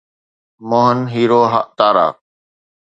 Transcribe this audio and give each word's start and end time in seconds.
مهن 0.69 0.97
hero 1.13 1.41
Tara 1.77 2.07